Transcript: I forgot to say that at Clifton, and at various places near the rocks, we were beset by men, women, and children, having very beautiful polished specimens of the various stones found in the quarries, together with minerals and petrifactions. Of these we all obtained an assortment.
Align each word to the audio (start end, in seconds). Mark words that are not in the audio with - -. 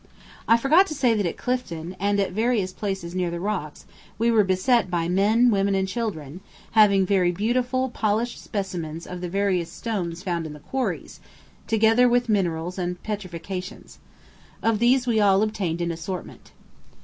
I 0.47 0.57
forgot 0.57 0.87
to 0.87 0.95
say 0.95 1.13
that 1.13 1.27
at 1.27 1.37
Clifton, 1.37 1.95
and 1.99 2.19
at 2.19 2.31
various 2.31 2.73
places 2.73 3.13
near 3.13 3.29
the 3.29 3.39
rocks, 3.39 3.85
we 4.17 4.31
were 4.31 4.43
beset 4.43 4.89
by 4.89 5.07
men, 5.07 5.51
women, 5.51 5.75
and 5.75 5.87
children, 5.87 6.41
having 6.71 7.05
very 7.05 7.31
beautiful 7.31 7.87
polished 7.91 8.41
specimens 8.43 9.05
of 9.05 9.21
the 9.21 9.29
various 9.29 9.71
stones 9.71 10.23
found 10.23 10.47
in 10.47 10.53
the 10.53 10.59
quarries, 10.59 11.19
together 11.67 12.09
with 12.09 12.29
minerals 12.29 12.79
and 12.79 12.97
petrifactions. 13.03 13.99
Of 14.63 14.79
these 14.79 15.05
we 15.05 15.19
all 15.19 15.43
obtained 15.43 15.81
an 15.81 15.91
assortment. 15.91 16.51